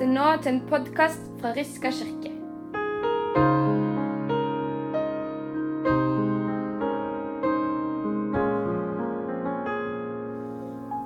[0.00, 2.30] lytter nå til en podkast fra Riska kirke.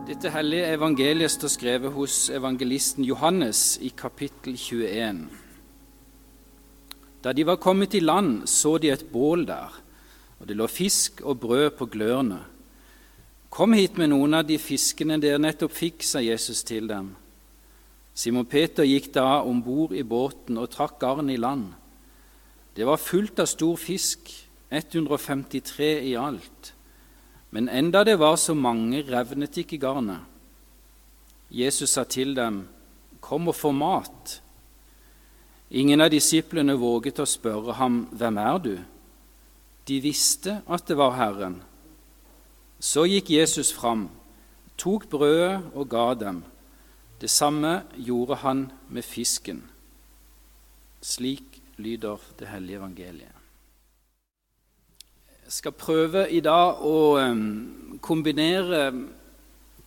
[0.06, 5.26] Dette hellige evangeliet står skrevet hos evangelisten Johannes i kapittel 21.
[7.24, 9.74] Da de var kommet i land, så de et bål der,
[10.38, 12.44] og det lå fisk og brød på glørne.
[13.50, 17.14] Kom hit med noen av de fiskene dere nettopp fikk, sa Jesus til dem.
[18.14, 21.72] Simon Peter gikk da om bord i båten og trakk garnet i land.
[22.74, 24.30] Det var fullt av stor fisk,
[24.70, 26.72] 153 i alt.
[27.54, 30.22] Men enda det var så mange, revnet ikke garnet.
[31.50, 32.64] Jesus sa til dem,
[33.20, 34.40] Kom og få mat.
[35.70, 38.74] Ingen av disiplene våget å spørre ham, Hvem er du?
[39.88, 41.60] De visste at det var Herren.
[42.80, 44.08] Så gikk Jesus fram,
[44.76, 46.42] tok brødet og ga dem.
[47.24, 48.58] Det samme gjorde han
[48.92, 49.62] med fisken.
[51.00, 53.36] Slik lyder det hellige evangeliet.
[55.46, 56.98] Jeg skal prøve i dag å
[58.04, 58.80] kombinere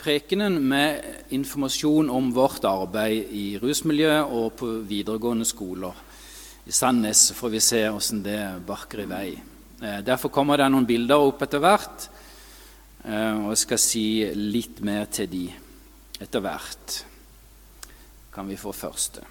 [0.01, 5.93] prekenen med informasjon om vårt arbeid i rusmiljøet og på videregående skoler.
[6.65, 9.27] I Sandnes får vi se hvordan det barker i vei.
[10.09, 12.09] Derfor kommer det noen bilder opp etter hvert,
[13.05, 15.43] og jeg skal si litt mer til de
[16.17, 16.97] etter hvert
[18.37, 19.23] kan vi få første.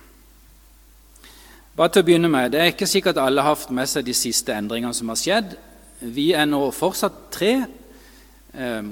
[1.76, 4.14] Bare til å begynne med, Det er ikke sikkert alle har hatt med seg de
[4.14, 5.56] siste endringene som har skjedd.
[6.00, 7.66] Vi er nå fortsatt tre.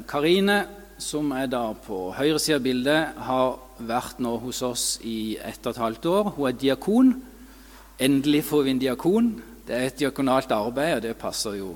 [0.06, 0.66] Karine,
[0.98, 5.66] som er da på høyre side av bildet, har vært nå hos oss i ett
[5.66, 6.30] og et halvt år.
[6.36, 7.10] Hun er diakon.
[7.98, 9.32] Endelig får vi en diakon.
[9.66, 11.72] Det er et diakonalt arbeid, og det passer jo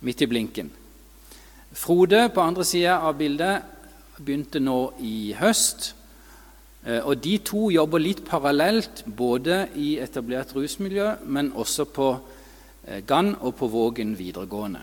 [0.00, 0.70] midt i blinken.
[1.72, 3.62] Frode på andre sida av bildet
[4.20, 5.94] begynte nå i høst.
[6.82, 12.08] Og De to jobber litt parallelt, både i etablert rusmiljø, men også på
[13.06, 14.80] Gann og på Vågen videregående.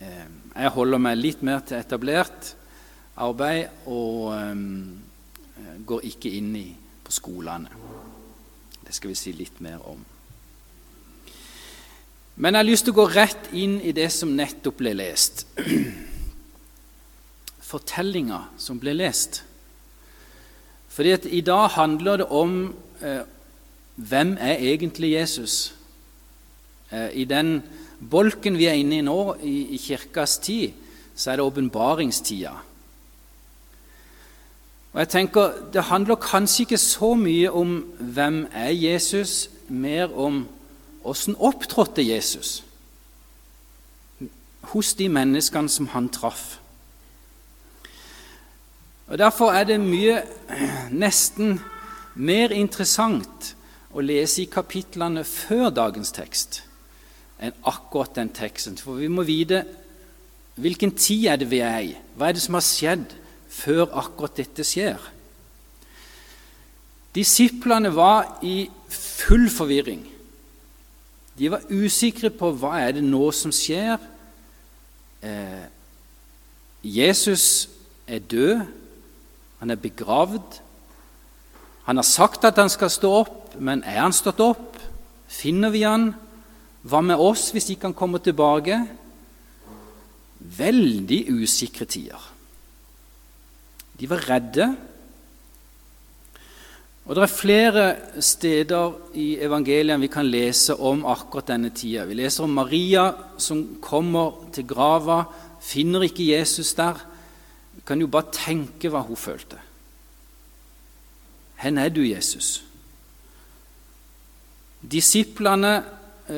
[0.00, 2.50] Jeg holder meg litt mer til etablert
[3.22, 4.34] arbeid og
[5.86, 6.66] går ikke inn i
[7.04, 7.70] på skolene.
[8.84, 10.02] Det skal vi si litt mer om.
[12.34, 15.44] Men jeg har lyst til å gå rett inn i det som nettopp ble lest.
[17.70, 19.44] Fortellinga som ble lest.
[20.94, 23.20] Fordi at I dag handler det om eh,
[23.94, 25.74] hvem er egentlig Jesus?
[26.92, 27.62] Eh, I den
[28.10, 30.70] bolken vi er inne i nå, i, i kirkas tid,
[31.14, 32.52] så er det åpenbaringstida.
[34.92, 40.46] Og jeg tenker, Det handler kanskje ikke så mye om hvem er Jesus, mer om
[41.04, 42.64] Åssen opptrådte Jesus
[44.60, 46.58] hos de menneskene som han traff?
[49.08, 50.22] Og Derfor er det mye
[51.04, 51.58] nesten
[52.14, 53.54] mer interessant
[53.94, 56.62] å lese i kapitlene før dagens tekst
[57.42, 58.78] enn akkurat den teksten.
[58.78, 59.64] For vi må vite
[60.54, 61.92] hvilken tid er det vi er i.
[62.14, 63.10] Hva er det som har skjedd
[63.50, 65.02] før akkurat dette skjer?
[67.14, 70.02] Disiplene var i full forvirring.
[71.38, 73.98] De var usikre på hva er det nå som skjer.
[75.22, 75.66] Eh,
[76.82, 77.68] Jesus
[78.06, 78.64] er død,
[79.64, 80.60] han er begravd.
[81.88, 84.76] Han har sagt at han skal stå opp, men er han stått opp?
[85.32, 86.10] Finner vi han?
[86.84, 88.82] Hva med oss hvis ikke han kommer tilbake?
[90.58, 92.26] Veldig usikre tider.
[93.96, 94.68] De var redde.
[97.04, 97.86] Og Det er flere
[98.20, 102.04] steder i evangeliet vi kan lese om akkurat denne tida.
[102.04, 103.10] Vi leser om Maria
[103.40, 105.22] som kommer til grava,
[105.60, 107.00] finner ikke Jesus der.
[107.84, 109.58] Kan jo bare tenke hva hun følte.
[111.60, 112.64] Hvor er du, Jesus?
[114.80, 115.82] Disiplene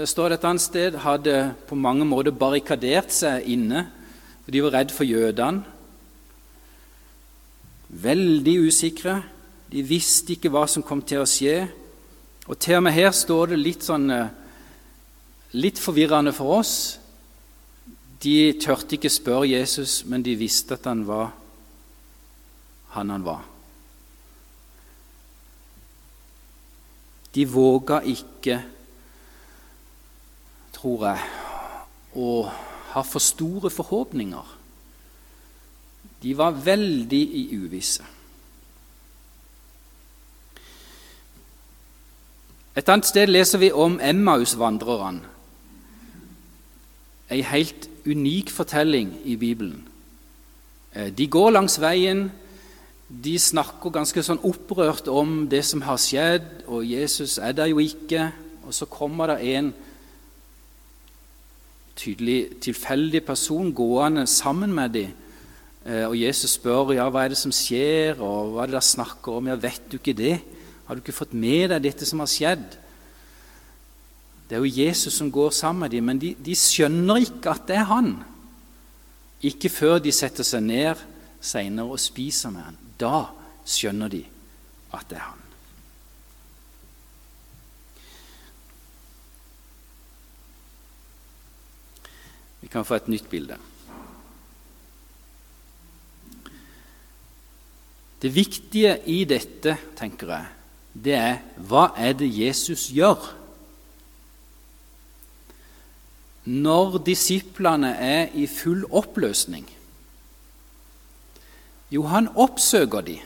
[0.06, 3.86] står det et annet sted, hadde på mange måter barrikadert seg inne.
[4.44, 5.64] for De var redd for jødene.
[7.88, 9.22] Veldig usikre.
[9.70, 11.68] De visste ikke hva som kom til å skje.
[12.46, 14.10] Og til og med her står det litt sånn
[15.56, 16.98] litt forvirrende for oss.
[18.22, 21.34] De tørte ikke spørre Jesus, men de visste at han var
[22.96, 23.44] han han var.
[27.34, 28.62] De våga ikke,
[30.72, 31.24] tror jeg,
[32.16, 32.28] å
[32.94, 34.54] ha for store forhåpninger.
[36.22, 38.06] De var veldig i uvisse.
[42.76, 45.34] Et annet sted leser vi om Emmaus-vandrerne.
[47.32, 49.82] Ei helt unik fortelling i Bibelen.
[50.94, 52.30] De går langs veien
[53.06, 57.78] de snakker ganske sånn opprørt om det som har skjedd, og Jesus er der jo
[57.78, 58.32] ikke.
[58.66, 59.68] Og så kommer det en
[61.96, 65.12] tydelig tilfeldig person gående sammen med dem.
[65.86, 68.88] Eh, og Jesus spør ja, hva er det som skjer, og hva er det dere
[68.90, 69.52] snakker om.
[69.52, 70.40] Ja, vet du ikke det?
[70.88, 72.74] Har du ikke fått med deg dette som har skjedd?
[74.48, 77.66] Det er jo Jesus som går sammen med dem, men de, de skjønner ikke at
[77.66, 78.12] det er han.
[79.46, 81.02] Ikke før de setter seg ned
[81.42, 82.78] seinere og spiser med han.
[82.98, 83.26] Da
[83.66, 84.22] skjønner de
[84.94, 85.42] at det er han.
[92.62, 93.58] Vi kan få et nytt bilde.
[98.22, 100.46] Det viktige i dette, tenker jeg,
[101.04, 101.36] det er
[101.68, 103.35] hva er det Jesus gjør?
[106.46, 109.66] Når disiplene er i full oppløsning
[111.90, 113.20] Jo, han oppsøker de.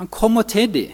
[0.00, 0.88] Han kommer til de.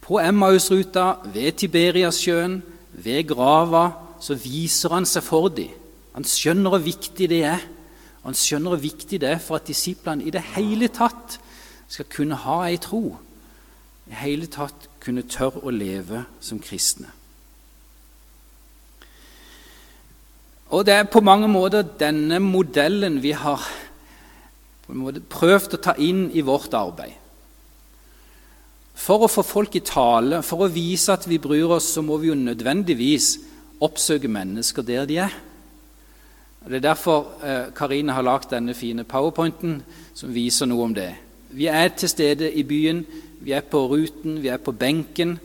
[0.00, 2.62] På Emmausruta, ved Tiberiasjøen,
[2.92, 3.90] ved grava,
[4.20, 5.66] så viser han seg for de.
[6.14, 7.64] Han skjønner hvor viktig det er.
[8.24, 11.36] Han skjønner hvor viktig det er for at disiplene i det hele tatt
[11.92, 13.02] skal kunne ha ei tro.
[14.06, 17.12] I det hele tatt kunne tørre å leve som kristne.
[20.74, 23.62] Og det er på mange måter denne modellen vi har
[24.86, 27.14] prøvd å ta inn i vårt arbeid.
[28.96, 32.16] For å få folk i tale, for å vise at vi bryr oss, så må
[32.18, 33.36] vi jo nødvendigvis
[33.84, 35.36] oppsøke mennesker der de er.
[36.64, 39.78] Og Det er derfor eh, Karine har lagd denne fine powerpointen
[40.16, 41.12] som viser noe om det.
[41.54, 43.04] Vi er til stede i byen,
[43.40, 45.36] vi er på ruten, vi er på benken,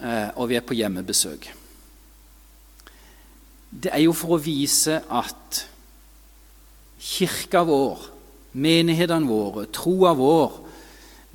[0.00, 1.52] eh, og vi er på hjemmebesøk.
[3.70, 5.64] Det er jo for å vise at
[6.98, 8.00] kirka vår,
[8.58, 10.56] menighetene våre, troa vår,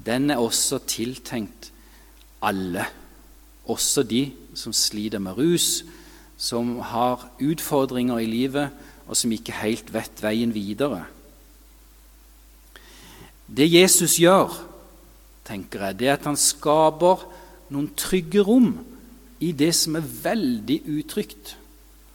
[0.04, 1.70] den er også tiltenkt
[2.44, 2.88] alle.
[3.70, 4.26] Også de
[4.58, 5.84] som sliter med rus,
[6.38, 8.74] som har utfordringer i livet,
[9.08, 11.04] og som ikke helt vet veien videre.
[13.48, 14.52] Det Jesus gjør,
[15.46, 17.24] tenker jeg, det er at han skaper
[17.74, 18.74] noen trygge rom
[19.44, 21.58] i det som er veldig utrygt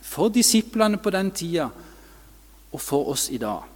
[0.08, 1.68] for disiplene på den tida
[2.72, 3.66] og for oss i dag.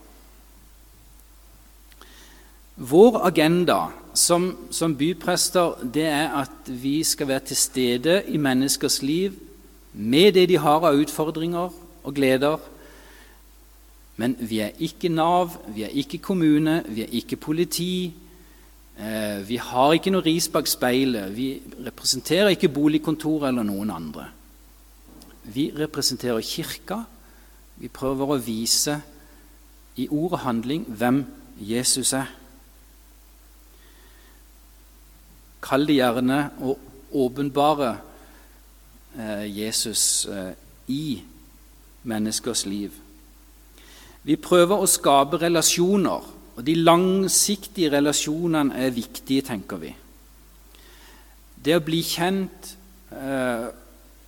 [2.76, 9.02] Vår agenda som, som byprester det er at vi skal være til stede i menneskers
[9.02, 9.36] liv
[9.92, 11.68] med det de har av utfordringer
[12.02, 12.58] og gleder.
[14.16, 18.12] Men vi er ikke Nav, vi er ikke kommune, vi er ikke politi.
[18.98, 21.32] Eh, vi har ikke noe ris bak speilet.
[21.36, 21.54] Vi
[21.86, 24.28] representerer ikke boligkontoret eller noen andre.
[25.44, 27.02] Vi representerer Kirka.
[27.76, 29.00] Vi prøver å vise
[29.96, 31.24] i ord og handling hvem
[31.58, 32.30] Jesus er.
[35.62, 36.76] Kall det gjerne å
[37.22, 37.92] åpenbare
[39.18, 40.54] Eh, Jesus eh,
[40.88, 41.22] i
[42.02, 42.94] menneskers liv.
[44.24, 49.92] Vi prøver å skape relasjoner, og de langsiktige relasjonene er viktige, tenker vi.
[51.62, 52.72] Det å bli kjent,
[53.12, 53.68] eh,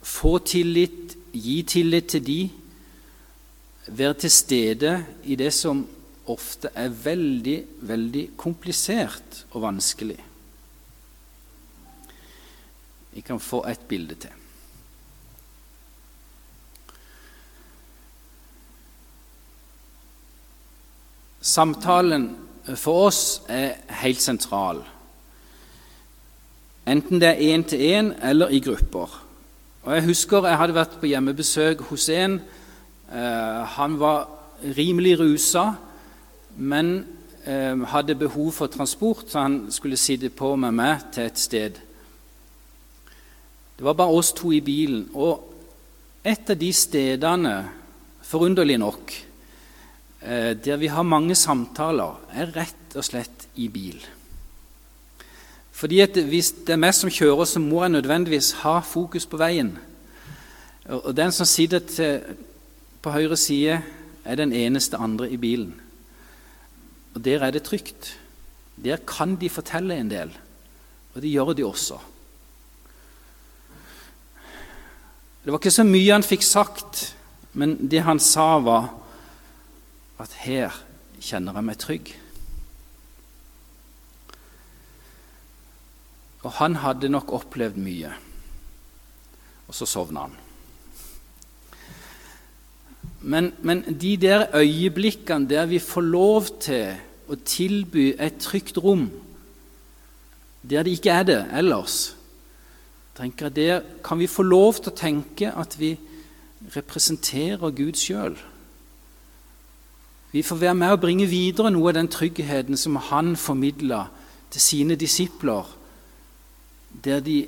[0.04, 2.38] få tillit, gi tillit til de,
[3.88, 4.94] være til stede
[5.24, 5.82] i det som
[6.30, 10.20] ofte er veldig, veldig komplisert og vanskelig.
[13.14, 14.40] Vi kan få et bilde til.
[21.44, 22.30] Samtalen
[22.80, 24.80] for oss er helt sentral.
[26.88, 29.23] Enten det er én til én eller i grupper.
[29.84, 32.38] Og Jeg husker jeg hadde vært på hjemmebesøk hos en.
[33.12, 34.28] Eh, han var
[34.76, 35.64] rimelig rusa,
[36.56, 36.94] men
[37.44, 41.82] eh, hadde behov for transport, så han skulle sitte på med meg til et sted.
[43.74, 45.10] Det var bare oss to i bilen.
[45.14, 45.52] Og
[46.24, 47.54] et av de stedene,
[48.24, 49.12] forunderlig nok,
[50.24, 53.98] Eh, der vi har mange samtaler, er rett og slett i bil.
[55.74, 59.36] Fordi at Hvis det er meg som kjører, så må jeg nødvendigvis ha fokus på
[59.36, 59.74] veien.
[60.86, 62.20] Og Den som sitter til,
[63.02, 63.82] på høyre side,
[64.24, 65.74] er den eneste andre i bilen.
[67.14, 68.18] Og Der er det trygt.
[68.84, 70.30] Der kan de fortelle en del,
[71.14, 71.98] og det gjør de også.
[75.44, 77.16] Det var ikke så mye han fikk sagt,
[77.52, 78.94] men det han sa, var
[80.18, 80.74] at her
[81.20, 82.14] kjenner jeg meg trygg.
[86.44, 88.12] Og han hadde nok opplevd mye.
[89.68, 90.40] Og så sovna han.
[93.24, 96.92] Men, men, de der øyeblikkene der vi får lov til
[97.28, 99.08] å tilby et trygt rom
[100.64, 102.16] der det ikke er det ellers.
[103.16, 105.98] tenker jeg Der kan vi få lov til å tenke at vi
[106.76, 108.36] representerer Gud sjøl.
[110.32, 114.08] Vi får være med og bringe videre noe av den tryggheten som han formidla
[114.50, 115.64] til sine disipler,
[117.02, 117.46] der, de,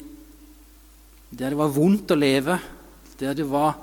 [1.30, 2.58] der det var vondt å leve,
[3.20, 3.76] der det var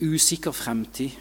[0.00, 1.16] usikker fremtid.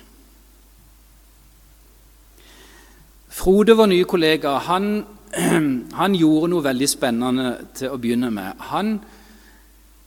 [3.38, 5.06] Frode, vår nye kollega, han,
[6.02, 8.66] han, gjorde noe veldig spennende til å begynne med.
[8.72, 8.98] Han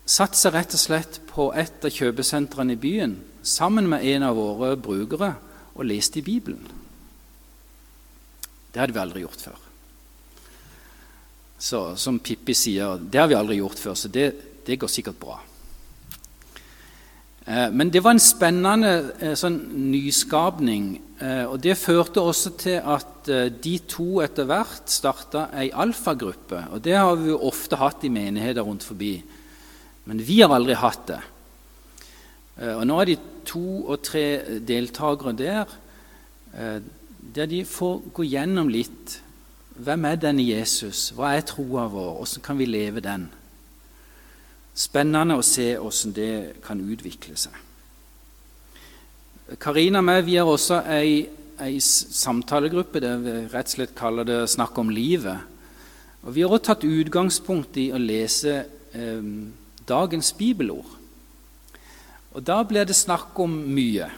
[0.03, 4.37] satte seg rett og slett på et av kjøpesentrene i byen sammen med en av
[4.37, 5.35] våre brukere
[5.77, 6.67] og leste i Bibelen.
[8.71, 9.70] Det hadde vi aldri gjort før.
[11.61, 14.31] Så som Pippi sier, det har vi aldri gjort før, så det,
[14.65, 15.37] det går sikkert bra.
[17.51, 19.59] Eh, men det var en spennende eh, sånn
[19.91, 20.93] nyskapning.
[21.19, 23.09] Eh, og det førte også til at
[23.61, 26.63] de to etter hvert starta ei alfagruppe.
[26.75, 29.13] Og det har vi jo ofte hatt i menigheter rundt forbi.
[30.09, 31.21] Men vi har aldri hatt det.
[32.75, 34.25] Og nå er de to og tre
[34.67, 35.71] deltakere der,
[37.37, 39.15] der de får gå gjennom litt
[39.81, 43.29] hvem er denne Jesus, hva er troa vår, hvordan kan vi leve den?
[44.77, 46.33] Spennende å se hvordan det
[46.65, 47.57] kan utvikle seg.
[49.61, 51.25] Karina og meg vi har også ei,
[51.59, 55.41] ei, samtalegruppe der vi rett og slett kaller det 'Snakk om livet'.
[56.23, 59.23] Og Vi har også tatt utgangspunkt i å lese eh,
[59.89, 60.87] dagens bibelord.
[62.35, 64.11] Og Da blir det snakk om mye.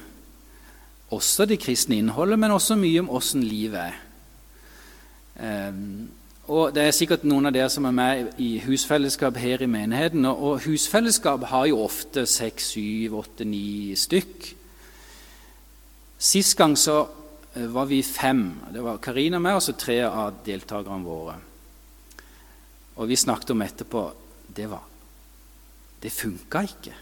[1.11, 4.12] Også det kristne innholdet, men også mye om åssen livet er.
[5.37, 5.73] Eh,
[6.53, 10.27] og Det er sikkert noen av dere som er med i husfellesskap her i menigheten.
[10.27, 14.51] Og husfellesskap har jo ofte seks, syv, åtte, ni stykk.
[16.19, 17.07] Sist gang så
[17.55, 18.45] eh, var vi fem.
[18.75, 21.39] Det var Karina med og så tre av deltakerne våre.
[22.99, 24.03] Og vi snakket om etterpå
[24.53, 24.83] Det var
[26.03, 26.95] Det funka ikke.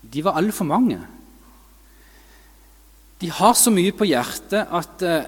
[0.00, 0.98] De var altfor mange.
[3.20, 5.26] De har så mye på hjertet at eh,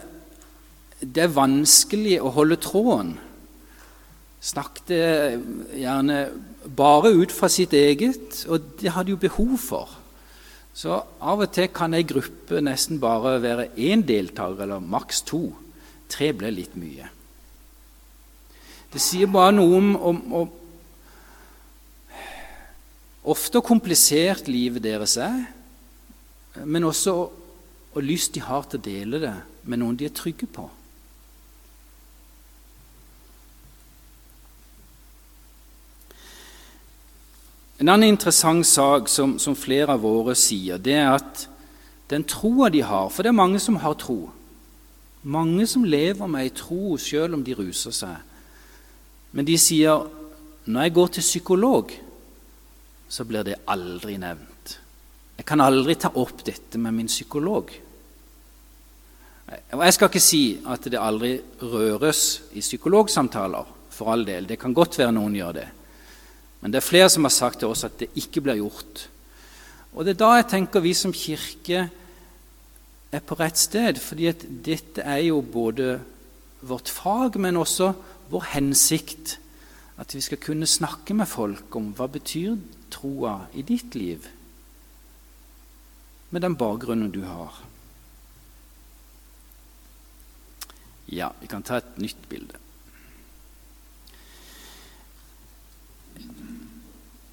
[1.00, 3.14] det er vanskelig å holde tråden.
[4.40, 4.92] Snakket
[5.76, 6.18] gjerne
[6.76, 9.96] bare ut fra sitt eget, og det hadde jo behov for.
[10.76, 15.50] Så av og til kan ei gruppe nesten bare være én deltaker, eller maks to.
[16.10, 17.08] Tre ble litt mye.
[18.90, 20.48] Det sier bare noe om, om, om
[23.30, 25.44] ofte komplisert livet deres er,
[26.64, 27.14] men også
[27.92, 30.66] hvor lyst de har til å dele det med noen de er trygge på.
[37.80, 41.46] En annen interessant sak som, som, flere av våre sier, det er at
[42.12, 44.28] den troa de har For det er mange som har tro.
[45.22, 48.18] Mange som lever med ei tro selv om de ruser seg.
[49.32, 50.04] Men de sier
[50.68, 51.96] når jeg går til psykolog,
[53.08, 54.76] så blir det aldri nevnt.
[55.40, 57.72] Jeg kan aldri ta opp dette med min psykolog.
[59.72, 64.46] Og Jeg skal ikke si at det aldri røres i psykologsamtaler, for all del.
[64.46, 65.68] Det kan godt være noen gjør det.
[66.60, 69.08] Men det er flere som har sagt til oss at det ikke blir gjort.
[69.92, 71.88] Og Det er da jeg tenker vi som kirke
[73.10, 75.98] er på rett sted, fordi at dette er jo både
[76.62, 77.92] vårt fag, men også
[78.30, 79.38] vår hensikt.
[79.98, 82.54] At vi skal kunne snakke med folk om hva betyr
[82.90, 84.28] troa i ditt liv,
[86.30, 87.58] med den bakgrunnen du har.
[91.10, 92.59] Ja, vi kan ta et nytt bilde.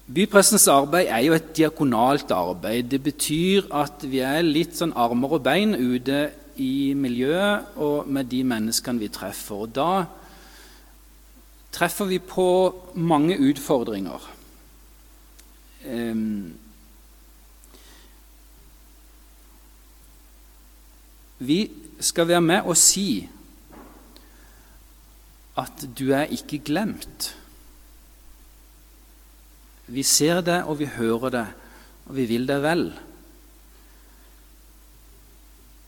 [0.08, 2.86] Byprestens arbeid er jo et diakonalt arbeid.
[2.88, 8.30] Det betyr at vi er litt sånn armer og bein ute i miljøet og med
[8.32, 9.66] de menneskene vi treffer.
[9.66, 10.06] Og da
[11.76, 12.48] treffer vi på
[12.96, 14.24] mange utfordringer.
[21.38, 21.58] Vi
[22.00, 23.28] skal være med og si
[25.58, 27.34] at du er ikke glemt.
[29.88, 31.46] Vi ser det, og vi hører det,
[32.08, 32.88] og vi vil det vel.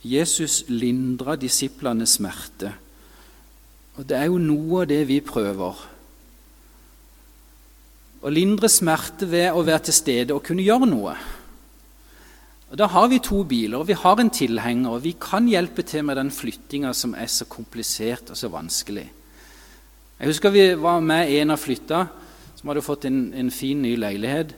[0.00, 2.72] Jesus lindra disiplenes smerte.
[3.98, 5.82] Og det er jo noe av det vi prøver.
[8.20, 11.14] Å lindre smerte ved å være til stede og kunne gjøre noe.
[12.70, 15.82] Og Da har vi to biler, og vi har en tilhenger, og vi kan hjelpe
[15.82, 19.10] til med den flyttinga som er så komplisert og så vanskelig.
[20.20, 22.06] Jeg husker vi var med en av flytta
[22.60, 24.52] som hadde fått en, en fin, ny leilighet.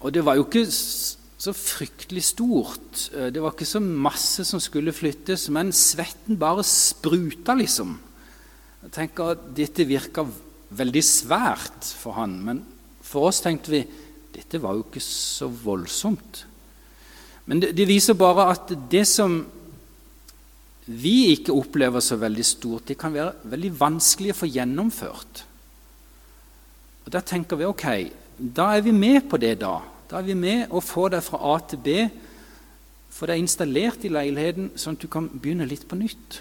[0.00, 3.02] Og det var jo ikke så fryktelig stort.
[3.12, 7.98] Eh, det var ikke så masse som skulle flyttes, men svetten bare spruta, liksom.
[8.86, 10.24] Jeg tenker at Dette virka
[10.76, 12.62] veldig svært for han, men
[13.04, 13.84] for oss tenkte vi
[14.36, 16.42] dette var jo ikke så voldsomt.
[17.46, 19.38] Men det, det viser bare at det som
[20.86, 25.44] vi ikke opplever så veldig stort, det kan være veldig vanskelig å få gjennomført.
[27.06, 27.86] Og Da tenker vi ok,
[28.36, 29.78] da er vi med på det, da.
[30.10, 31.94] Da er vi med å få det fra A til B,
[33.14, 36.40] få er installert i leiligheten, sånn at du kan begynne litt på nytt.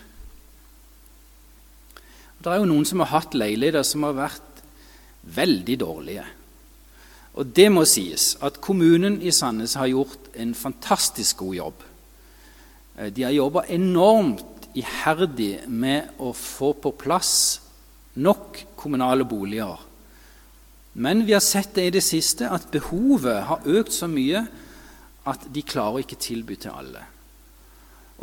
[2.42, 4.60] Det er jo noen som har hatt leiligheter som har vært
[5.38, 6.26] veldig dårlige.
[7.40, 11.88] Og det må sies at kommunen i Sandnes har gjort en fantastisk god jobb.
[12.98, 17.62] Eh, de har jobba enormt iherdig med å få på plass
[18.20, 19.85] nok kommunale boliger
[20.96, 24.46] men vi har sett det i det siste at behovet har økt så mye
[25.28, 27.02] at de klarer ikke tilby til alle.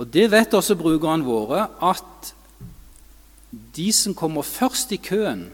[0.01, 2.33] Og Det vet også brukerne våre, at
[3.77, 5.51] de som kommer først i køen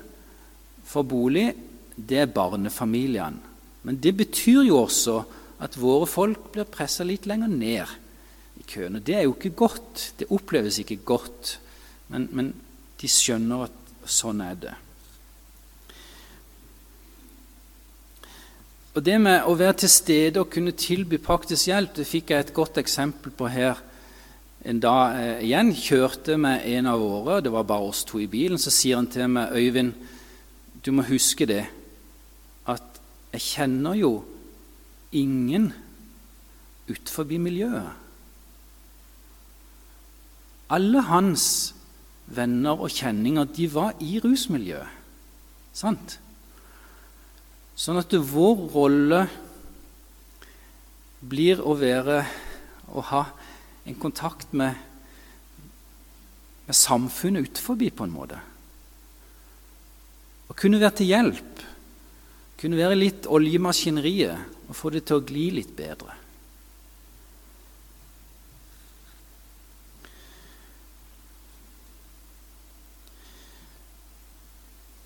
[0.87, 1.51] for bolig,
[1.97, 3.43] det er barnefamiliene.
[3.83, 5.23] Men det betyr jo også
[5.65, 7.97] at våre folk blir pressa litt lenger ned
[8.61, 8.99] i køen.
[8.99, 10.13] Og det er jo ikke godt.
[10.19, 11.59] Det oppleves ikke godt.
[12.09, 12.53] Men, men
[13.01, 14.75] de skjønner at sånn er det.
[18.95, 22.47] Og Det med å være til stede og kunne tilby praktisk hjelp det fikk jeg
[22.47, 23.79] et godt eksempel på her.
[24.65, 28.27] En dag eh, igjen kjørte med en av våre, det var bare oss to i
[28.27, 28.59] bilen.
[28.59, 29.93] Så sier han til meg, 'Øyvind,
[30.85, 31.67] du må huske det,
[32.67, 33.01] at
[33.33, 34.25] jeg kjenner jo
[35.13, 35.73] ingen
[36.89, 37.93] utenfor miljøet.'
[40.71, 41.75] Alle hans
[42.27, 44.89] venner og kjenninger de var i rusmiljøet.
[45.73, 46.19] Sant?
[47.79, 49.21] Sånn at vår rolle
[51.23, 52.25] blir å være
[52.91, 53.21] å ha
[53.87, 54.75] en kontakt med,
[56.67, 58.41] med samfunnet utenfor på en måte.
[60.51, 61.63] Å kunne være til hjelp,
[62.59, 66.17] kunne være litt oljemaskineriet og få det til å gli litt bedre.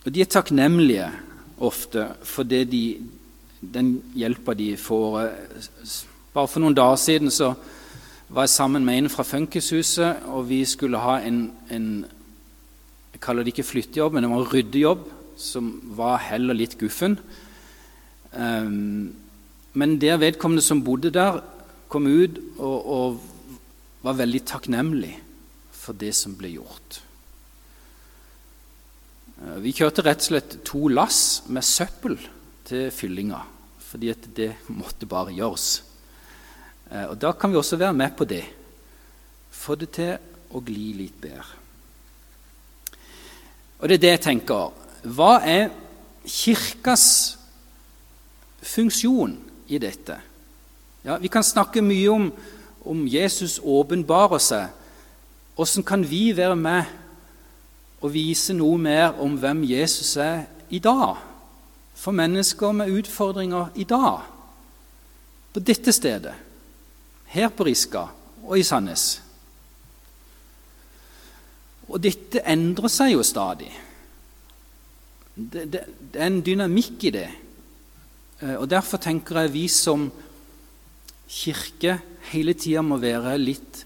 [0.02, 1.10] Og de er takknemlige
[1.62, 2.82] ofte fordi de,
[3.60, 5.20] den hjelpa de får
[6.32, 7.50] Bare for noen dager siden så
[8.32, 12.06] var jeg sammen med en fra Funkishuset, og vi skulle ha en, en
[13.12, 15.02] Jeg kaller det ikke flyttejobb, men det var ryddejobb
[15.36, 17.18] som var heller litt guffen.
[18.32, 19.12] Um,
[19.76, 21.42] men der vedkommende som bodde der,
[21.92, 23.20] kom ut og, og
[24.02, 25.12] var veldig takknemlig
[25.76, 27.02] for det som ble gjort.
[29.42, 32.18] Eh, vi kjørte rett og slett to lass med søppel
[32.68, 33.40] til fyllinga,
[33.82, 35.82] fordi det måtte bare gjøres.
[36.90, 38.44] Eh, og Da kan vi også være med på det.
[39.50, 40.18] Få det til
[40.52, 41.58] å gli litt bedre.
[43.80, 44.70] Og det er det jeg tenker.
[45.02, 45.70] Hva er
[46.24, 47.36] Kirkas
[48.62, 50.20] funksjon i dette?
[51.04, 52.32] Ja, Vi kan snakke mye om,
[52.84, 54.68] om Jesus åpenbarer seg.
[55.56, 56.84] Hvordan kan vi være med
[58.02, 61.20] å vise noe mer om hvem Jesus er i dag,
[61.94, 64.24] for mennesker med utfordringer i dag,
[65.52, 66.34] på dette stedet,
[67.32, 68.06] her på Riska
[68.42, 69.06] og i Sandnes.
[71.92, 73.70] Og dette endrer seg jo stadig.
[75.34, 77.28] Det, det, det er en dynamikk i det.
[78.40, 80.08] Eh, og Derfor tenker jeg vi som
[81.32, 81.98] kirke
[82.32, 83.84] hele tida må være litt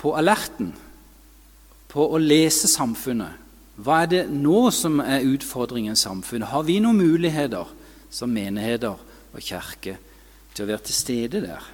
[0.00, 0.72] på alerten
[1.92, 3.38] på å lese samfunnet.
[3.82, 6.50] Hva er det nå som er utfordringen i samfunnet?
[6.52, 7.68] Har vi noen muligheter
[8.12, 8.96] som menigheter
[9.32, 9.96] og kirke
[10.52, 11.70] til å være til stede der?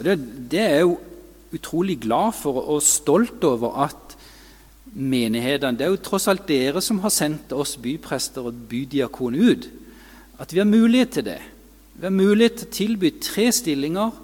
[0.00, 0.16] Det,
[0.50, 0.94] det er jeg jo
[1.54, 4.16] utrolig glad for og stolt over at
[4.90, 9.68] menighetene Det er jo tross alt dere som har sendt oss byprester og bydiakon ut.
[10.40, 11.38] At vi har mulighet til det.
[11.94, 14.16] Vi har mulighet til å tilby tre stillinger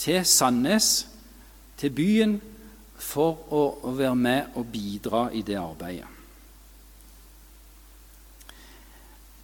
[0.00, 1.06] til Sandnes,
[1.78, 2.38] til byen,
[3.06, 6.08] for å, være med og bidra i det arbeidet.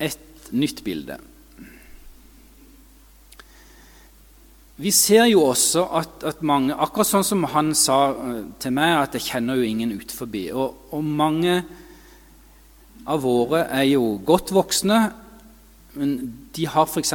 [0.03, 1.19] Et nytt bilde.
[4.83, 8.97] Vi ser jo også at, at, mange Akkurat sånn som han sa eh, til meg,
[8.99, 10.33] at jeg kjenner jo ingen utenfor.
[10.59, 11.61] Og, og mange
[13.07, 14.99] av våre er jo godt voksne,
[15.99, 16.17] men
[16.57, 17.13] de har f.eks.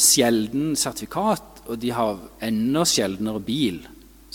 [0.00, 3.82] sjelden sertifikat, og de har enda sjeldnere bil.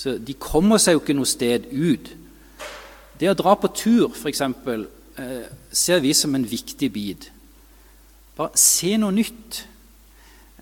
[0.01, 2.07] Så de kommer seg jo ikke noe sted ut.
[3.21, 7.27] Det å dra på tur, f.eks., eh, ser vi som en viktig bit.
[8.37, 9.59] Bare se noe nytt.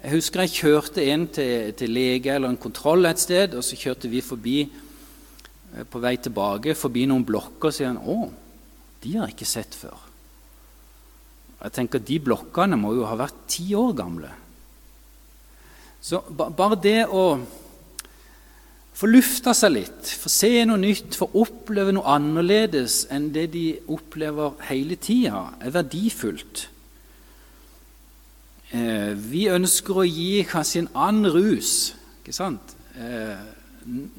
[0.02, 3.80] Jeg husker jeg kjørte en til, til lege eller en kontroll et sted, og så
[3.80, 8.28] kjørte vi forbi eh, på vei tilbake forbi noen blokker, og sier han å,
[8.99, 10.04] de har jeg ikke sett før.
[11.60, 14.34] Jeg tenker De blokkene må jo ha vært ti år gamle.
[16.04, 17.23] Så bare det å
[19.00, 23.64] få lufta seg litt, få se noe nytt, få oppleve noe annerledes enn det de
[23.88, 26.66] opplever hele tida, er verdifullt.
[28.76, 32.76] Eh, vi ønsker å gi kanskje en annen rus, ikke sant?
[33.00, 33.40] Eh,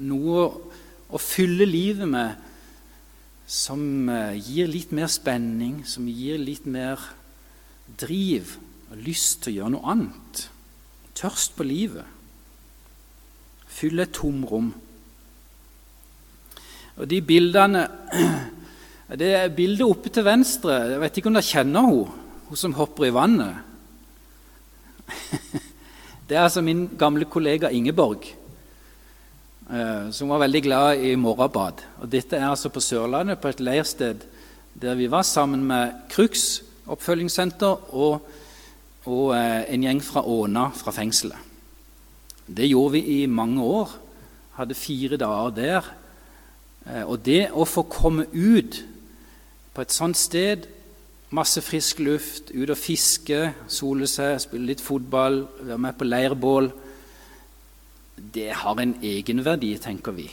[0.00, 0.46] noe
[1.10, 2.48] å fylle livet med
[3.50, 7.02] som eh, gir litt mer spenning, som gir litt mer
[8.00, 8.56] driv
[8.88, 10.46] og lyst til å gjøre noe annet.
[11.20, 12.16] Tørst på livet
[13.70, 14.70] fylle tomrom.
[17.00, 17.86] Og de bildene
[19.20, 22.76] Det er bildet oppe til venstre Jeg vet ikke om dere kjenner henne, hun som
[22.78, 23.56] hopper i vannet.
[26.30, 28.22] Det er altså min gamle kollega Ingeborg,
[29.66, 31.82] eh, som var veldig glad i morgenbad.
[32.02, 34.22] Og dette er altså på Sørlandet, på et leirsted
[34.80, 38.30] der vi var sammen med Crux oppfølgingssenter og,
[39.10, 41.49] og eh, en gjeng fra Åna fra fengselet.
[42.56, 43.92] Det gjorde vi i mange år.
[44.58, 45.90] Hadde fire dager der.
[46.86, 48.82] Eh, og det å få komme ut
[49.74, 50.66] på et sånt sted,
[51.30, 56.72] masse frisk luft, ut og fiske, sole seg, spille litt fotball, være med på leirbål
[58.20, 60.26] Det har en egenverdi, tenker vi,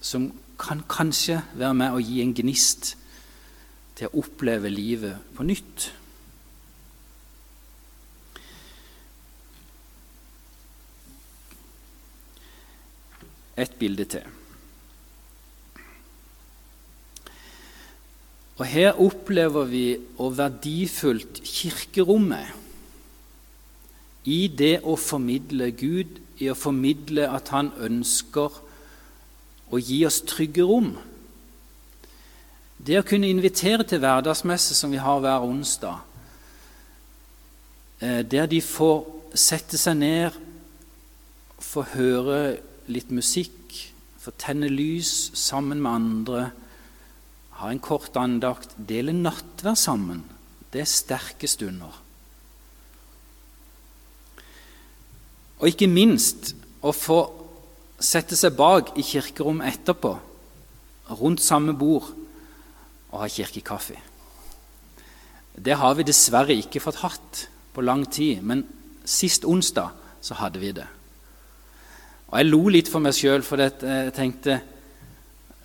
[0.00, 0.26] som
[0.60, 2.90] kan kanskje være med å gi en gnist
[3.96, 5.86] til å oppleve livet på nytt.
[13.58, 14.26] Et bilde til.
[18.58, 19.84] Og Her opplever vi
[20.16, 22.54] hvor verdifullt kirkerommet
[24.28, 28.58] i det å formidle Gud, i å formidle at Han ønsker
[29.70, 30.90] å gi oss trygge rom.
[32.78, 36.02] Det å kunne invitere til hverdagsmesse, som vi har hver onsdag,
[38.00, 40.36] eh, der de får sette seg ned,
[41.58, 42.58] få høre
[42.92, 43.74] litt musikk,
[44.18, 46.42] få tenne lys sammen med andre,
[47.58, 50.22] ha en kort andakt, dele nattverd sammen.
[50.72, 51.94] Det er sterke stunder.
[55.58, 56.52] Og ikke minst
[56.86, 57.18] å få
[57.98, 60.12] sette seg bak i kirkerommet etterpå,
[61.18, 62.12] rundt samme bord,
[63.08, 63.96] og ha kirkekaffe.
[65.58, 68.62] Det har vi dessverre ikke fått hatt på lang tid, men
[69.08, 70.86] sist onsdag så hadde vi det.
[72.28, 74.60] Og Jeg lo litt for meg sjøl, for jeg tenkte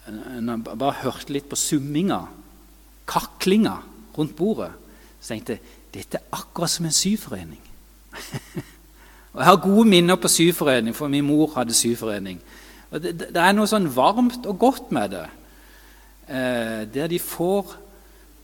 [0.08, 2.21] Når jeg bare hørte litt på summinga,
[3.08, 3.78] kaklinga
[4.17, 4.71] rundt bordet,
[5.19, 7.62] så tenkte jeg dette er akkurat som en syforening.
[9.34, 12.39] og Jeg har gode minner på syforening, for min mor hadde syforening.
[12.91, 15.26] Og det, det, er noe sånn varmt og godt med det,
[16.28, 17.76] eh, der de får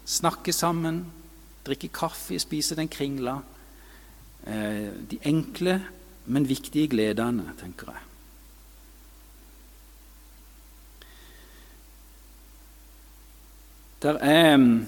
[0.09, 1.03] snakke sammen,
[1.65, 3.39] drikke kaffe, spise den kringla.
[4.45, 5.79] Eh, de enkle,
[6.29, 8.08] men viktige gledene, tenker jeg.
[13.99, 14.85] Der er, mm,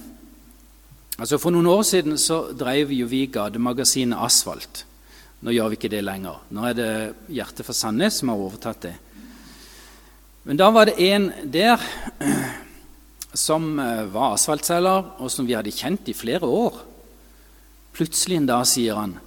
[1.20, 4.86] altså For noen år siden så drev jo vi gatemagasinet Asfalt.
[5.44, 6.38] Nå gjør vi ikke det lenger.
[6.54, 6.92] Nå er det
[7.34, 8.94] Hjertet for Sandnes som har overtatt det.
[10.48, 11.84] Men da var det en der
[13.34, 16.80] som eh, var asfaltselger, og som vi hadde kjent i flere år.
[17.92, 19.18] Plutselig en dag sier han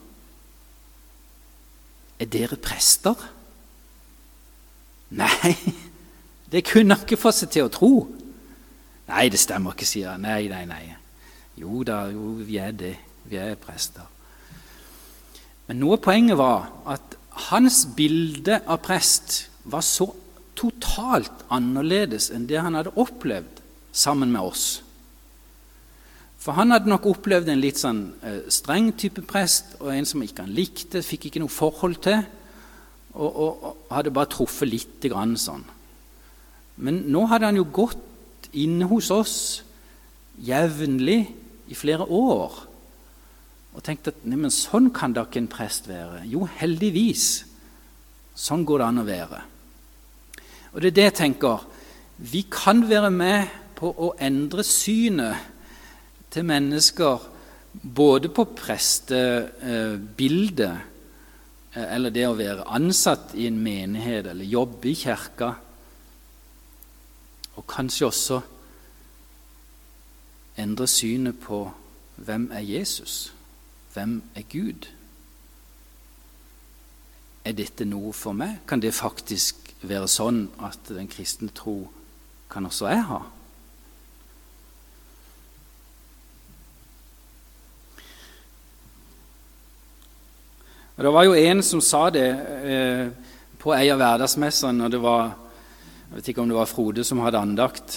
[2.17, 3.19] Er dere prester?
[5.13, 5.53] Nei,
[6.53, 7.95] det kunne han ikke få seg til å tro.
[9.09, 10.25] Nei, det stemmer ikke, sier han.
[10.25, 10.85] Nei, nei, nei.
[11.61, 12.95] Jo da, jo, vi er det.
[13.29, 14.07] Vi er prester.
[15.69, 17.17] Men noe av poenget var at
[17.51, 20.11] hans bilde av prest var så
[20.59, 23.63] totalt annerledes enn det han hadde opplevd
[23.95, 24.67] sammen med oss.
[26.45, 30.23] For han hadde nok opplevd en litt sånn eh, streng type prest, og en som
[30.23, 32.21] ikke han likte, fikk ikke noe forhold til,
[33.15, 35.65] og, og, og hadde bare truffet lite grann sånn.
[36.85, 38.03] Men nå hadde han jo gått
[38.55, 39.37] inne hos oss
[40.43, 41.21] jevnlig
[41.71, 42.63] i flere år
[43.75, 46.23] og tenkte at neimen, sånn kan da ikke en prest være.
[46.31, 47.45] Jo, heldigvis.
[48.39, 49.41] Sånn går det an å være.
[50.75, 51.59] Og det er det jeg tenker.
[52.23, 55.37] Vi kan være med på å endre synet
[56.31, 57.19] til mennesker
[57.75, 60.77] både på prestebildet,
[61.75, 65.55] eh, eller det å være ansatt i en menighet eller jobbe i kirka,
[67.57, 68.41] og kanskje også
[70.59, 71.71] endre synet på
[72.17, 73.35] hvem er Jesus,
[73.93, 74.89] hvem er Gud.
[77.45, 78.63] Er dette noe for meg?
[78.69, 81.77] Kan det faktisk være sånn at den kristne tro
[82.51, 83.21] kan også jeg ha?
[90.97, 92.29] Og Det var jo en som sa det
[92.63, 93.09] eh,
[93.59, 95.33] på ei av hverdagsmessene, og det var
[96.15, 97.97] jeg vet ikke om det var Frode som hadde andakt.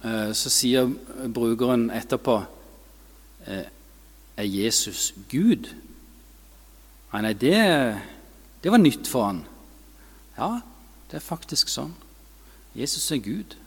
[0.00, 0.86] Eh, så sier
[1.28, 2.38] brukeren etterpå
[3.44, 3.66] eh,
[4.40, 5.68] Er Jesus Gud?
[7.12, 7.58] Nei, det,
[8.64, 9.42] det var nytt for han.
[10.38, 10.62] Ja,
[11.10, 11.92] det er faktisk sånn.
[12.72, 13.58] Jesus er Gud.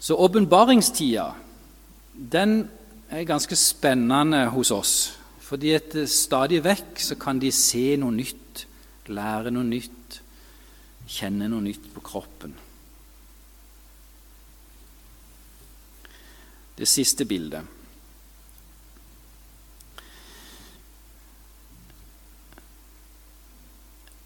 [0.00, 1.34] Så åpenbaringstida,
[2.16, 2.62] den
[3.12, 4.96] er ganske spennende hos oss.
[5.44, 8.64] Fordi at stadig vekk så kan de se noe nytt,
[9.12, 9.97] lære noe nytt,
[11.08, 12.54] kjenne noe nytt på kroppen.
[16.78, 17.74] Det siste bildet.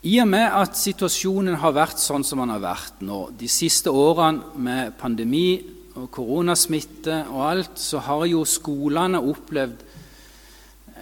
[0.03, 3.88] I og med at situasjonen har vært sånn som den har vært nå, de siste
[3.88, 5.62] årene med pandemi
[5.95, 9.87] og koronasmitte og alt, så har jo skolene opplevd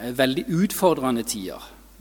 [0.00, 1.60] Eh, veldig utfordrende tider.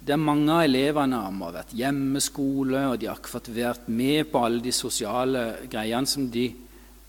[0.10, 4.64] Der mange av elevene har vært hjemmeskole, og de har ikke vært med på alle
[4.66, 6.48] de sosiale greiene som de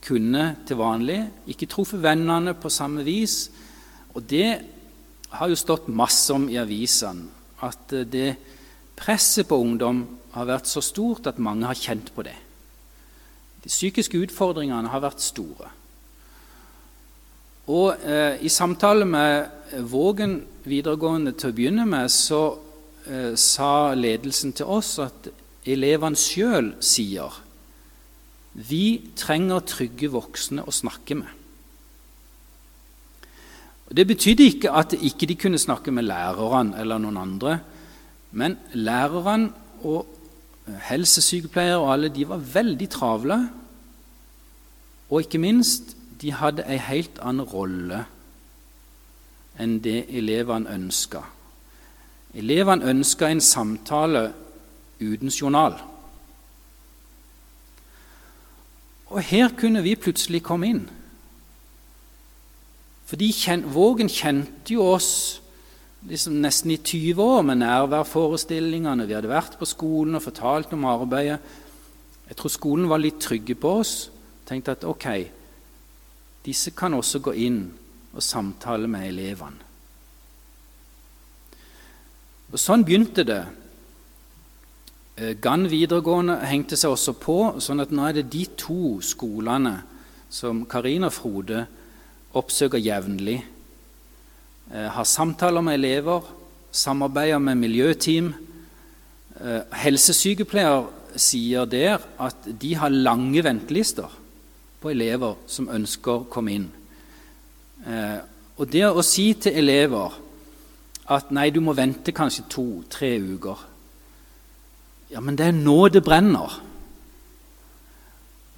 [0.04, 1.16] kunne til vanlig.
[1.48, 3.46] Ikke truffet vennene på samme vis.
[4.12, 4.50] Og det
[5.32, 7.30] har jo stått masse om i avisene,
[7.64, 8.28] at eh, det
[9.00, 12.36] presset på ungdom har vært så stort at mange har kjent på det.
[13.64, 15.72] De psykiske utfordringene har vært store.
[17.72, 22.58] Og eh, I samtale med Vågen videregående til å begynne med, så
[23.06, 25.30] eh, sa ledelsen til oss at
[25.68, 27.40] elevene sjøl sier
[28.52, 31.28] vi trenger trygge voksne å snakke med.
[33.90, 37.56] Det betydde ikke at ikke de kunne snakke med lærerne eller noen andre.
[38.30, 39.50] Men lærerne
[39.86, 40.06] og
[40.90, 43.38] helsesykepleiere og alle de var veldig travle.
[45.10, 48.04] Og ikke minst, de hadde ei helt annen rolle
[49.60, 51.24] enn det elevene ønska.
[52.34, 54.30] Elevene ønska en samtale
[55.00, 55.74] uten journal.
[59.10, 60.84] Og her kunne vi plutselig komme inn.
[63.10, 63.32] Fordi
[63.66, 65.40] Vågen kjente jo oss
[66.06, 69.06] liksom nesten i 20 år med nærværforestillingene.
[69.06, 71.40] Vi hadde vært på skolen og fortalt om arbeidet.
[72.28, 74.10] Jeg tror skolen var litt trygge på oss.
[74.46, 75.08] Tenkte at ok,
[76.46, 77.64] disse kan også gå inn
[78.14, 79.69] og samtale med elevene.
[82.50, 83.42] Og Sånn begynte det.
[85.14, 89.76] Eh, Gann videregående hengte seg også på, sånn at nå er det de to skolene
[90.30, 91.60] som Karin og Frode
[92.34, 93.36] oppsøker jevnlig.
[94.72, 96.26] Eh, har samtaler med elever,
[96.74, 98.32] samarbeider med miljøteam.
[99.38, 104.10] Eh, helsesykepleier sier der at de har lange ventelister
[104.82, 106.68] på elever som ønsker å komme inn.
[108.60, 110.14] Og det å si til elever
[111.10, 113.66] at nei, du må vente kanskje to-tre uker
[115.10, 116.52] Ja, men det er nå det brenner.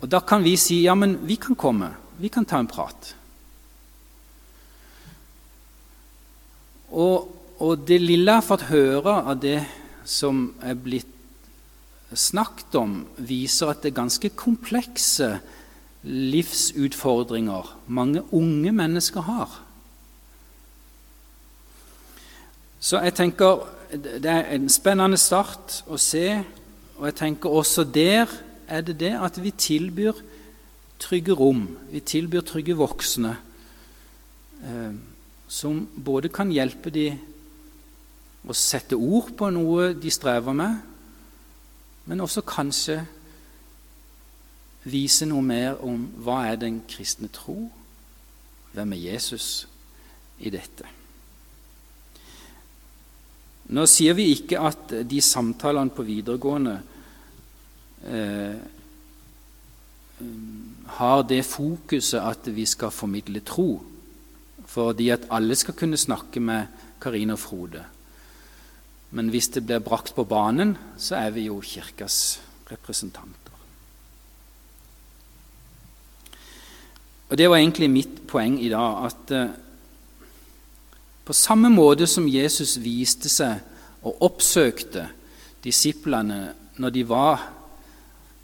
[0.02, 1.88] Og da kan vi si ja, men vi kan komme.
[2.20, 3.14] Vi kan ta en prat.
[6.92, 9.62] Og, og det lille jeg har fått høre av det
[10.04, 11.08] som er blitt
[12.12, 15.38] snakket om, viser at det er ganske komplekse
[16.02, 19.60] livsutfordringer mange unge mennesker har.
[22.82, 26.40] Så jeg tenker det er en spennende start å se,
[26.96, 28.30] og jeg tenker også der
[28.66, 30.16] er det det at vi tilbyr
[31.02, 31.66] trygge rom.
[31.92, 33.34] Vi tilbyr trygge voksne
[34.64, 34.94] eh,
[35.46, 37.20] som både kan hjelpe dem
[38.48, 40.80] å sette ord på noe de strever med,
[42.08, 42.96] men også kanskje
[44.90, 47.68] vise noe mer om hva er den kristne tro,
[48.72, 49.52] hvem er Jesus
[50.42, 51.01] i dette.
[53.70, 56.74] Nå sier vi ikke at de samtalene på videregående
[58.10, 58.56] eh,
[60.98, 63.82] har det fokuset at vi skal formidle tro,
[64.66, 66.66] fordi at alle skal kunne snakke med
[67.02, 67.84] Karine og Frode.
[69.12, 73.38] Men hvis det blir brakt på banen, så er vi jo Kirkas representanter.
[77.32, 79.06] Og Det var egentlig mitt poeng i dag.
[79.08, 79.52] At uh,
[81.32, 83.62] på samme måte som Jesus viste seg
[84.04, 85.06] og oppsøkte
[85.64, 87.46] disiplene når de var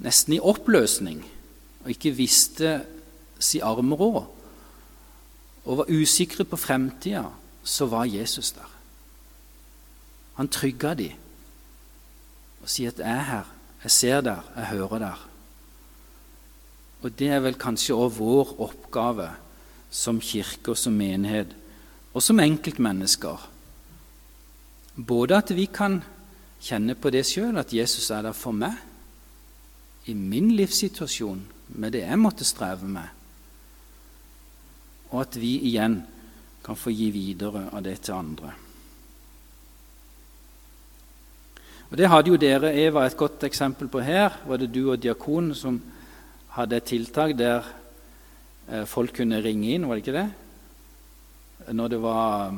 [0.00, 1.18] nesten i oppløsning
[1.82, 2.78] og ikke visste
[3.44, 4.22] si armråd
[5.68, 7.26] og var usikre på fremtida,
[7.60, 8.72] så var Jesus der.
[10.40, 11.10] Han trygga de
[12.62, 13.52] og sier at 'jeg er her',
[13.84, 15.28] 'jeg ser der', 'jeg hører der'.
[17.02, 19.30] Og det er vel kanskje òg vår oppgave
[19.90, 21.57] som kirke og som menighet,
[22.18, 23.42] og som enkeltmennesker.
[24.98, 26.00] Både at vi kan
[26.58, 28.74] kjenne på det sjøl, at Jesus er der for meg
[30.10, 31.44] i min livssituasjon,
[31.78, 33.06] med det jeg måtte streve med,
[35.12, 36.00] og at vi igjen
[36.64, 38.50] kan få gi videre av det til andre.
[41.88, 44.42] Og Det hadde jo dere, Eva, et godt eksempel på her.
[44.44, 45.78] Var det du og diakonen som
[46.58, 47.62] hadde et tiltak der
[48.68, 50.47] eh, folk kunne ringe inn, var det ikke det?
[51.72, 52.52] Når det var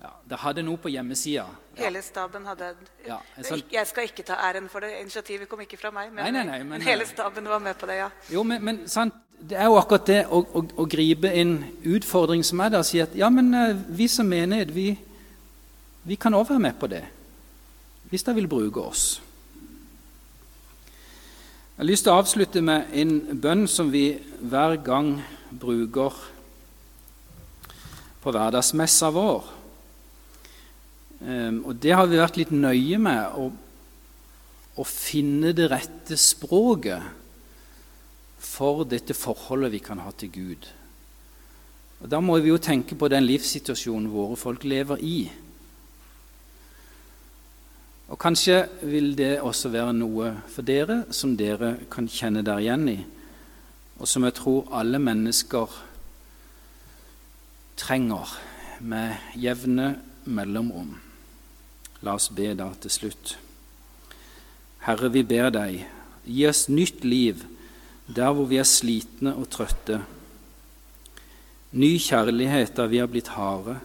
[0.00, 1.44] ja, Det hadde noe på hjemmesida.
[1.76, 2.74] Hele staben hadde
[3.06, 4.90] Ja, jeg, sånn- Jeg skal ikke ta æren for det.
[5.00, 6.12] Initiativet kom ikke fra meg.
[6.12, 8.08] Men, Nei, nei, nei, men- men hele staben var med på det, ja.
[8.30, 12.44] Jo, men, men sant, det er jo akkurat det å, å, å gripe en utfordring
[12.44, 14.98] som er der, og si at ja, men eh, vi som menighet, vi,
[16.04, 17.04] vi kan òg være med på det.
[18.10, 19.20] Hvis de vil bruke oss.
[21.76, 26.12] Jeg har lyst til å avslutte med en bønn som vi hver gang bruker
[28.20, 29.48] på hverdagsmessa vår.
[31.24, 33.48] Ehm, og det har vi vært litt nøye med å,
[34.80, 37.16] å finne det rette språket
[38.40, 40.68] for dette forholdet vi kan ha til Gud.
[42.00, 45.18] Og Da må vi jo tenke på den livssituasjonen våre folk lever i.
[48.10, 52.88] Og Kanskje vil det også være noe for dere som dere kan kjenne dere igjen
[52.90, 52.98] i,
[54.00, 55.76] og som jeg tror alle mennesker
[57.80, 58.28] trenger
[58.80, 60.92] med jevne mellomrom.
[62.04, 63.34] La oss be da til slutt.
[64.84, 65.82] Herre, vi ber deg,
[66.24, 67.44] gi oss nytt liv
[68.10, 70.00] der hvor vi er slitne og trøtte.
[71.76, 73.78] Ny kjærlighet der vi har blitt harde.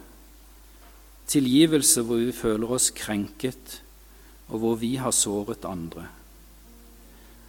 [1.30, 3.80] Tilgivelse hvor vi føler oss krenket,
[4.48, 6.06] og hvor vi har såret andre.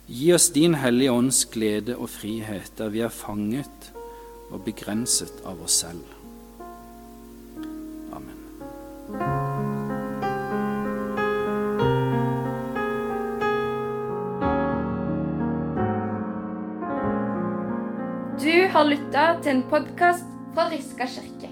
[0.08, 3.92] Gi oss din Hellige Ånds glede og frihet der vi er fanget
[4.52, 6.17] og begrenset av oss selv.
[18.78, 21.47] Har lytta til en podkast fra Riska kirke.